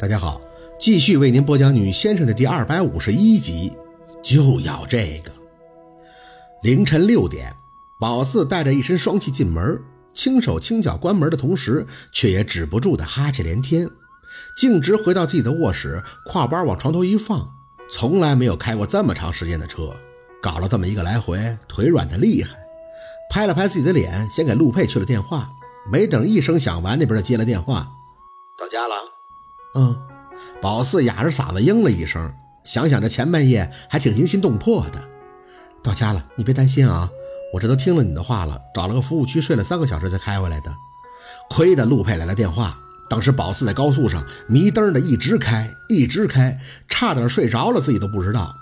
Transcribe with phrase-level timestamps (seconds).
[0.00, 0.40] 大家好，
[0.78, 3.76] 继续为您播讲《女先生》的第二百五十一集，
[4.22, 5.30] 就要这个。
[6.62, 7.54] 凌晨六点，
[7.98, 9.78] 宝四带着一身双气进门，
[10.14, 13.90] 轻手轻脚关门的同时，却也止不住的哈气连天。
[14.56, 17.52] 径直回到自己的卧室，挎包往床头一放，
[17.90, 19.94] 从来没有开过这么长时间的车，
[20.40, 22.56] 搞了这么一个来回，腿软的厉害。
[23.28, 25.50] 拍了拍自己的脸，先给陆佩去了电话。
[25.92, 27.86] 没等一声响完，那边就接了电话
[28.56, 28.94] ：“到家了。”
[29.74, 29.96] 嗯，
[30.60, 32.32] 宝四哑着嗓子应了一声，
[32.64, 35.00] 想想这前半夜还挺惊心动魄的。
[35.82, 37.08] 到家了，你别担心啊，
[37.54, 40.74] 我这都听了你的话了，找了个服务区睡了三个小时才开回来的。
[41.48, 46.58] 亏得陆佩来了电话，当时宝四在高速上迷瞪的一直开，一直开，
[46.88, 48.54] 差点睡着了，自己都不知道。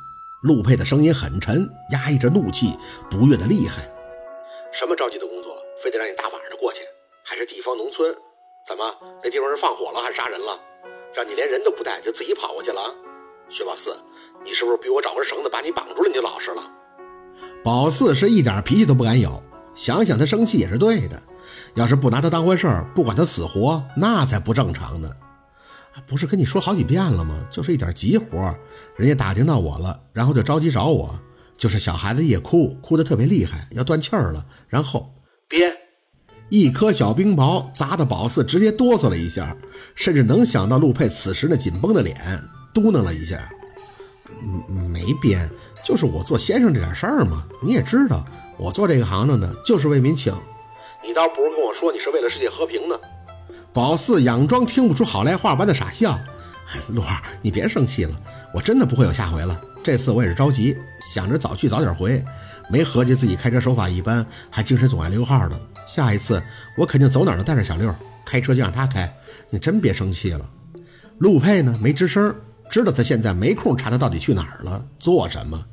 [0.43, 2.79] 陆佩的声音很沉，压抑着怒气，
[3.11, 3.83] 不悦的厉害。
[4.73, 6.81] 什么着急的工作，非得让你大晚上过去？
[7.25, 8.15] 还是地方农村？
[8.67, 8.85] 怎么
[9.25, 10.61] 那地方是放火了还是杀人了？
[11.19, 12.95] 让你连人都不带就自己跑过去了，
[13.49, 13.91] 薛宝四，
[14.45, 16.63] 你是不是比我找根绳子把你绑住了你就老实了？
[17.65, 19.43] 宝四是一点脾气都不敢有，
[19.75, 21.21] 想想他生气也是对的，
[21.75, 25.11] 要是不拿他当回事儿，不管他死活，那才不正常呢。
[26.07, 27.45] 不是跟你说好几遍了吗？
[27.51, 28.55] 就是一点急活，
[28.95, 31.21] 人家打听到我了，然后就着急找我，
[31.57, 35.13] 就是小孩子夜哭，哭得特别厉害，要断气儿了，然后
[35.49, 35.77] 别。
[36.51, 39.55] 一颗小冰雹砸得宝四直接哆嗦了一下，
[39.95, 42.17] 甚至能想到陆佩此时那紧绷的脸，
[42.73, 43.39] 嘟囔了一下
[44.71, 45.51] ：“嗯，没编，
[45.85, 47.45] 就是我做先生这点事儿嘛。
[47.63, 48.25] 你也知道，
[48.57, 50.33] 我做这个行当呢，就是为民请。
[51.05, 52.97] 你倒不如跟我说，你是为了世界和平呢。”
[53.75, 56.19] 宝四佯装听不出好赖话般的傻笑
[56.89, 58.21] ：“陆二，你别生气了，
[58.55, 59.61] 我真的不会有下回了。
[59.85, 62.25] 这次我也是着急，想着早去早点回，
[62.71, 66.41] 没合计自己开车手法一般，还精神总爱溜号的。”下一次
[66.77, 67.93] 我肯定走哪儿都带着小六，
[68.25, 69.13] 开车就让他开。
[69.51, 70.49] 你真别生气了。
[71.19, 72.33] 陆佩呢没吱声，
[72.71, 75.65] 知道他现在没空查他到底去哪儿了，做什么。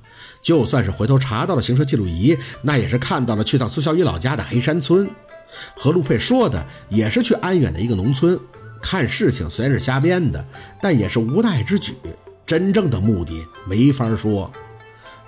[0.42, 5.10] 就算是回头查到了行车记录仪，那也是看到了去趟苏小雨老家的黑山村。
[5.76, 8.40] 和陆佩说的也是去安远的一个农村。
[8.82, 10.46] 看事情虽然是瞎编的，
[10.82, 11.94] 但也是无奈之举。
[12.46, 14.52] 真正的目的没法说。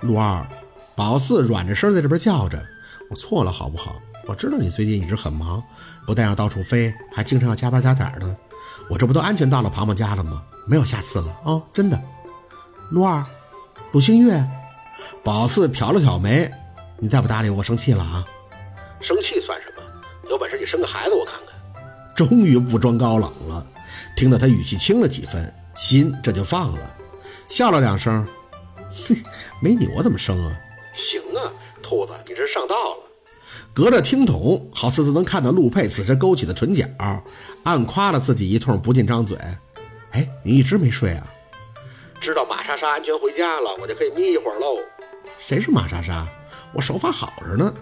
[0.00, 0.48] 陆二，
[0.96, 2.64] 宝四软着声在这边叫着
[3.10, 5.62] ：“我错了，好不好？”我知道你最近一直很忙，
[6.06, 8.36] 不但要到处飞，还经常要加班加点的。
[8.90, 10.44] 我这不都安全到了庞庞家了吗？
[10.66, 11.62] 没有下次了啊！
[11.72, 11.98] 真的。
[12.90, 13.24] 陆二，
[13.92, 14.44] 陆星月，
[15.24, 16.52] 宝四挑了挑眉，
[16.98, 18.22] 你再不搭理我，生气了啊！
[19.00, 19.82] 生气算什么？
[20.28, 21.58] 有本事你生个孩子我看看。
[22.14, 23.66] 终于不装高冷了，
[24.14, 26.96] 听到他语气轻了几分，心这就放了，
[27.48, 28.26] 笑了两声，
[29.08, 29.16] 哼，
[29.62, 30.52] 没你我怎么生啊？
[30.92, 31.48] 行啊，
[31.82, 33.07] 兔子，你这上道了。
[33.78, 36.84] 隔着听筒，好似都能看到陆佩此时勾起的唇角，
[37.62, 39.38] 暗夸了自己一通，不禁张嘴
[40.10, 41.24] ：“哎，你一直没睡啊？
[42.18, 44.82] 知道马莎莎安全回家了，我就可以眯一会儿喽。
[45.38, 46.26] ”“谁是马莎莎？
[46.74, 47.72] 我手法好着呢。”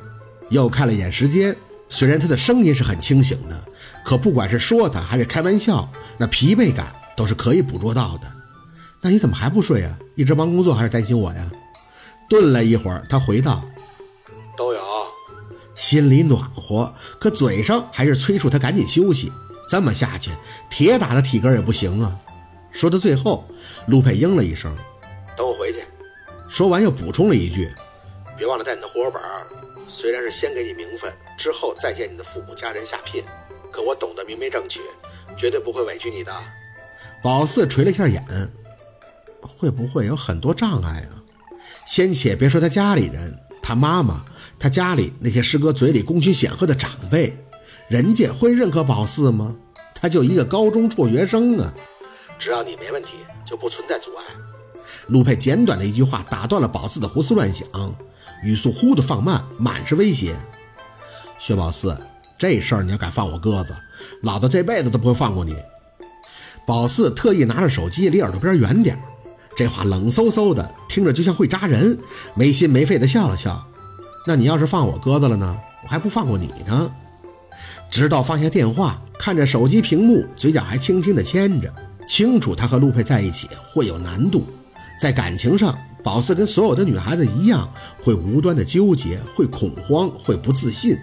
[0.51, 1.57] 又看了一眼时间，
[1.89, 3.65] 虽然他的声音是很清醒的，
[4.05, 8.31] 可不管是说他还是开玩笑，那疲惫感都是可以捕捉到的。
[9.01, 9.99] 那你怎么还不睡啊？
[10.15, 11.51] 一直忙工作还是担心我呀？
[12.29, 13.65] 顿了一会儿，他回道。
[15.77, 19.31] 心里暖和，可嘴上还是催促他赶紧休息。
[19.69, 20.31] 这么下去，
[20.71, 22.17] 铁打的体格也不行啊。
[22.71, 23.45] 说到最后，
[23.89, 24.75] 陆佩应了一声
[25.37, 25.85] ：“等我回去。”
[26.49, 27.69] 说完又补充了一句
[28.39, 29.23] ：“别忘了带你的户口本。
[29.89, 33.23] 虽然是先给你名分，之后再见你的父母家人下聘，
[33.73, 34.81] 可我懂得明媒正娶，
[35.37, 36.33] 绝对不会委屈你的。”
[37.23, 38.25] 宝四垂了一下眼
[39.43, 41.23] ：“会不会有很多障碍啊？
[41.87, 44.25] 先且别说他家里人，他妈妈。”
[44.59, 47.37] 他家里那些师哥嘴里功勋显赫的长辈，
[47.89, 49.55] 人家会认可宝四吗？
[49.95, 51.73] 他就一个高中辍学生啊！
[52.39, 53.17] 只要你没问题，
[53.47, 54.25] 就不存在阻碍。
[55.09, 57.67] 陆佩简短的一句话打断了宝四的胡思乱想，
[58.43, 60.35] 语速忽的放慢，满是威胁。
[61.39, 61.97] 薛宝四，
[62.39, 63.75] 这事儿你要敢放我鸽子，
[64.23, 65.55] 老子这辈子都不会放过你。
[66.67, 68.99] 宝四特意拿着手机离耳朵边远点，
[69.57, 71.99] 这话冷飕飕的，听着就像会扎人，
[72.35, 73.67] 没心没肺的笑了笑。
[74.27, 75.57] 那你要是放我鸽子了呢？
[75.85, 76.91] 我还不放过你呢。
[77.89, 81.73] 直到放下电话，看着手机屏幕，嘴角还轻轻的牵着。
[82.09, 84.45] 清楚他和陆佩在一起会有难度，
[85.01, 87.69] 在感情上，宝四跟所有的女孩子一样，
[88.03, 90.99] 会无端的纠结，会恐慌，会不自信。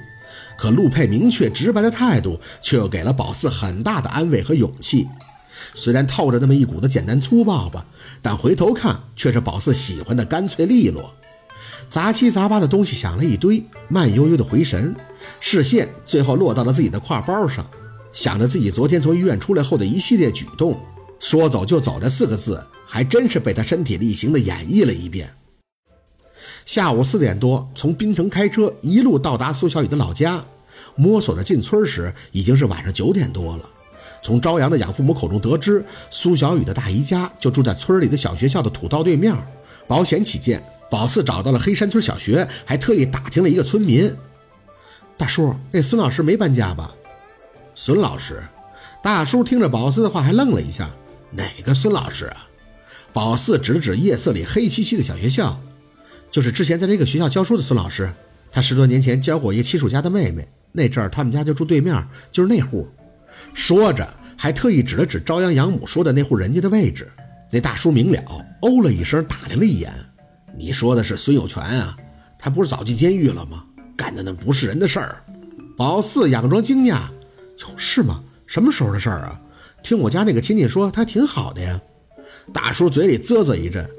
[0.57, 5.07] 可陆佩明确直白的态度，却又给了宝四很大的安慰和勇气。
[5.73, 7.85] 虽然透着那么一股子简单粗暴吧，
[8.21, 11.13] 但回头看，却是宝四喜欢的干脆利落。
[11.89, 14.95] 杂七杂八的东西想了一堆，慢悠悠的回神，
[15.39, 17.65] 视线最后落到了自己的挎包上，
[18.11, 20.79] 想着自己昨天从医院出来后的一系列举动，
[21.19, 25.29] 说走就走这四个字，还真是被他身体力行的演绎了一遍。
[26.65, 30.43] 下午四点多，从滨城开车一路到达苏小雨的老家，
[30.95, 33.63] 摸索着进村时，已经是晚上九点多了。
[34.21, 39.35] 从朝阳的养父母口中得知，苏小雨的大姨家就住在村里的小学校的土道对面。
[39.85, 40.63] 保险起见，
[40.93, 44.15] 宝四找到了黑山村小学，还特意打听了一个村民。
[45.17, 46.93] 大叔，那孙老师没搬家吧？
[47.73, 48.43] 孙老师，
[49.01, 50.87] 大叔听着宝四的话还愣了一下。
[51.31, 52.47] 哪个孙老师啊？
[53.11, 55.59] 宝四指了指夜色里黑漆漆的小学校。
[56.29, 58.13] 就是之前在这个学校教书的孙老师，
[58.51, 62.87] 他十多年前教过一个亲属家的妹妹，那阵儿他们家就住对面，就是那户。
[63.55, 64.07] 说着，
[64.37, 67.09] 还特意指了指朝阳养母说的那户人家的位置。
[67.51, 68.19] 那大叔明了，
[68.61, 69.91] 哦了一声，打量了一眼
[70.55, 71.97] ：“你说的是孙有权啊？
[72.37, 73.63] 他不是早进监狱了吗？
[73.95, 75.23] 干的那不是人的事儿。”
[75.75, 77.07] 宝四佯装惊讶
[77.61, 78.23] ：“哟，是吗？
[78.45, 79.41] 什么时候的事儿啊？
[79.81, 81.81] 听我家那个亲戚说，他挺好的呀。”
[82.53, 83.89] 大叔嘴里啧啧一阵。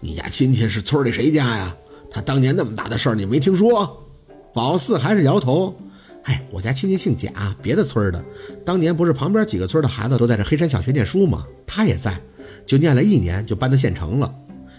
[0.00, 1.74] 你家亲戚是村里谁家呀？
[2.10, 4.06] 他当年那么大的事儿，你没听说？
[4.52, 5.76] 宝四还是摇头。
[6.24, 8.24] 哎，我家亲戚姓贾，别的村的。
[8.64, 11.44] 当年不是旁边几个村的孩子都在这黑山小学念书吗？
[11.66, 12.20] 他也在，
[12.66, 14.32] 就念了一年，就搬到县城了。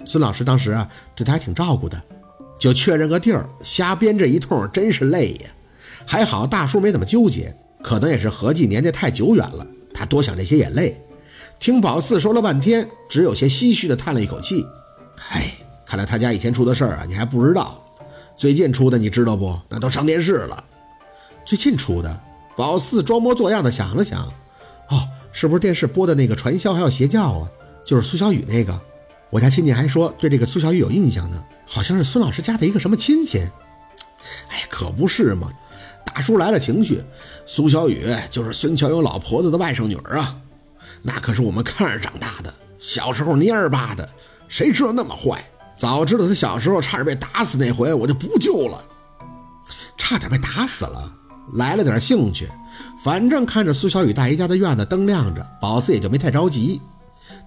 [0.05, 2.01] 孙老师当时啊，对他还挺照顾的。
[2.57, 5.49] 就确认个地儿，瞎编这一通真是累呀。
[6.05, 10.95] 还好大叔没怎么纠结，可能也是合计年代太久远了，他多想这些也累。
[11.59, 14.65] 听宝四说了半天，只有些唏嘘的叹了一口气。
[15.29, 15.51] 哎，
[15.85, 17.83] 看来他家以前出的事儿啊，你还不知道。
[18.37, 19.57] 最近出的你知道不？
[19.69, 20.63] 那都上电视了。
[21.45, 22.21] 最近出的，
[22.55, 24.21] 宝四装模作样的想了想，
[24.89, 27.49] 哦，是不是电视播的那个传销还有邪教啊？
[27.85, 28.79] 就是苏小雨那个。
[29.35, 33.39] 我家亲戚还说对这个苏小雨有印象呢，好像是孙老师家的一个什么亲戚。
[34.47, 35.49] 哎，可不是嘛。
[36.05, 37.03] 大叔来了情绪，
[37.45, 40.37] 苏小雨就是孙乔有老婆子的外甥女儿啊，
[41.01, 44.09] 那可是我们看着长大的，小时候蔫儿巴的。
[44.47, 45.43] 谁知道那么坏？
[45.75, 48.81] 早知道他小时候差点被打死那回，我就不救了。
[49.97, 51.11] 差点被打死了，
[51.55, 52.47] 来了点兴趣。
[53.03, 56.81] 反正看着苏小雨大姨家的院子灯亮着，宝四也就没太着急。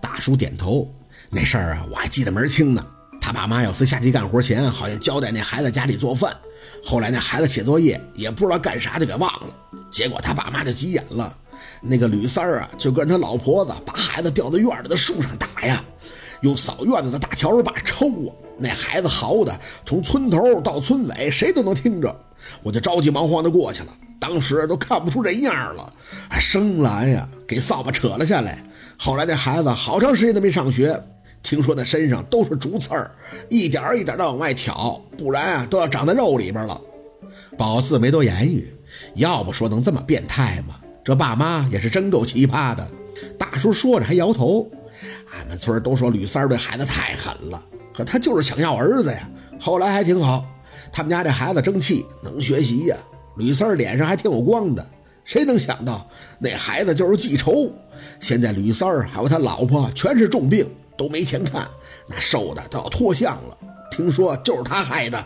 [0.02, 0.93] 大叔点头，
[1.30, 2.84] 那事儿啊，我还记得门清呢。
[3.20, 6.34] 他爸妈有次下地干活前，好像交代那孩子家里做饭，
[6.82, 9.48] 后来那孩子写作业也不知道干啥就给忘了。
[9.90, 11.36] 结果他爸妈就急眼了，
[11.82, 15.84] 那个吕三儿啊，就跟他老婆子把孩子吊在院里的树上打呀。
[16.40, 18.30] 用扫院子的大笤帚把抽啊！
[18.58, 22.16] 那孩子嚎的，从村头到村尾，谁都能听着。
[22.62, 25.92] 我就着急忙慌的过去了，当时都看不出人样了。
[26.38, 28.64] 生来呀，给扫把扯了下来。
[28.96, 31.02] 后来那孩子好长时间都没上学，
[31.49, 33.11] 听说那身上都是竹刺儿，
[33.49, 36.79] 一点一点的往外挑，不然啊都要长在肉里边了。
[37.56, 38.71] 宝四没多言语，
[39.15, 40.75] 要不说能这么变态吗？
[41.03, 42.87] 这爸妈也是真够奇葩的。
[43.39, 44.71] 大叔说着还摇头。
[45.33, 47.65] 俺们村都说吕三儿对孩子太狠了，
[47.95, 49.27] 可他就是想要儿子呀。
[49.59, 50.45] 后来还挺好，
[50.93, 52.97] 他们家这孩子争气，能学习呀。
[53.39, 54.87] 吕三儿脸上还挺有光的。
[55.25, 56.06] 谁能想到
[56.39, 57.73] 那孩子就是记仇？
[58.21, 61.67] 现在吕三儿还有他老婆全是重病，都没钱看，
[62.09, 63.56] 那瘦的都要脱相了。
[63.91, 65.25] 听说就是他害的。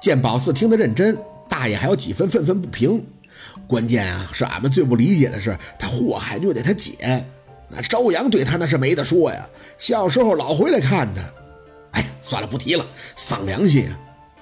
[0.00, 1.16] 见宝四听得认真，
[1.48, 3.02] 大爷还有几分愤愤不平。
[3.68, 7.24] 关键啊，是俺们最不理解的是他祸害虐待他姐。
[7.68, 9.48] 那朝阳对他那是没得说呀，
[9.78, 11.22] 小时候老回来看他。
[11.92, 13.88] 哎，算了，不提了，丧良心。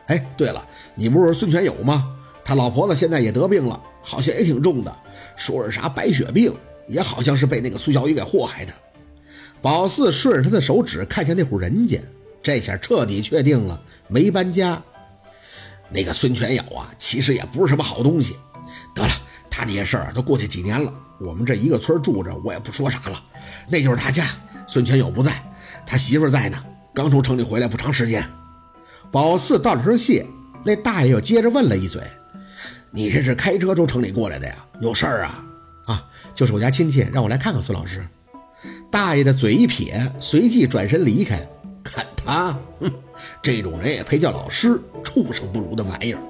[0.07, 2.17] 哎，对了，你不是孙全友吗？
[2.43, 4.93] 他老婆子现在也得病了，好像也挺重的，
[5.37, 6.53] 说是啥白血病，
[6.89, 8.73] 也好像是被那个苏小雨给祸害的。
[9.63, 12.01] 宝四顺着他的手指看向那户人家，
[12.43, 14.83] 这下彻底确定了没搬家。
[15.91, 18.37] 那个孙全友啊，其实也不是什么好东西。
[18.95, 19.11] 得了，
[19.51, 20.93] 他那些事儿都过去几年了。
[21.19, 23.23] 我们这一个村住着，我也不说啥了。
[23.69, 24.27] 那就是他家，
[24.67, 25.33] 孙全友不在，
[25.85, 26.65] 他媳妇在呢，
[26.95, 28.25] 刚从城里回来不长时间。
[29.11, 30.25] 宝四道了声谢，
[30.65, 32.01] 那大爷又接着问了一嘴
[32.93, 34.55] ：“你这是开车从城里过来的呀？
[34.81, 35.45] 有事儿啊
[35.87, 38.07] ？”“啊，就是我家亲戚让我来看看孙老师。”
[38.91, 41.41] 大爷的嘴一撇，随即转身离开。
[41.83, 42.93] 看他，哼，
[43.41, 44.81] 这种人也配叫老师？
[45.05, 46.21] 畜生不如的玩意儿！